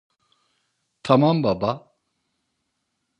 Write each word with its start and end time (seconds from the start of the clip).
Tamam 1.03 1.43
baba. 1.43 1.91